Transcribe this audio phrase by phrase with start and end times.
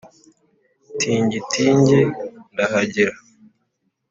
[0.99, 1.99] Tingi-tingi
[2.53, 3.13] ndahagera